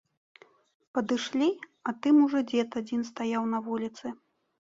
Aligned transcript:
Падышлі, 0.97 1.49
а 1.91 1.93
тым 2.05 2.15
ужо 2.25 2.41
дзед 2.51 2.69
адзін 2.83 3.01
стаяў 3.11 3.43
на 3.53 3.59
вуліцы. 3.67 4.05